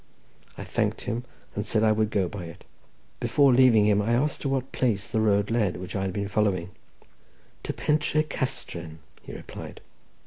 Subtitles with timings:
[0.57, 2.65] I thanked him, and said I would go by it;
[3.19, 6.27] before leaving him, I asked to what place the road led which I had been
[6.27, 6.71] following.
[7.61, 9.79] "To Pentre Castren," he replied.